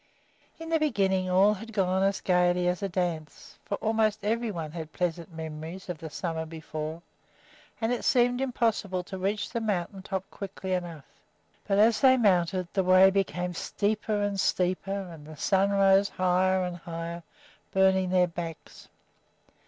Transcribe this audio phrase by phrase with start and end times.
[0.59, 4.71] In the beginning all had gone as gayly as a dance, for almost every one
[4.71, 7.03] had pleasant memories of the summer before,
[7.79, 11.05] and it seemed impossible to reach the mountain top quickly enough;
[11.67, 16.63] but as they mounted, the way became steeper and steeper, and the sun rose higher
[16.63, 17.21] and higher,
[17.71, 18.87] burning their backs.